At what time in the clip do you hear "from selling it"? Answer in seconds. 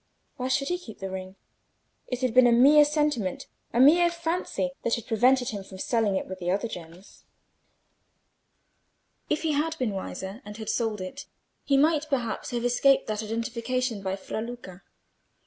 5.63-6.25